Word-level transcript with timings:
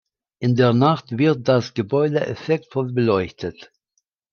In 0.39 0.55
der 0.55 0.73
Nacht 0.73 1.19
wird 1.19 1.47
das 1.47 1.75
Gebäude 1.75 2.21
effektvoll 2.25 2.91
beleuchtet. 2.91 3.71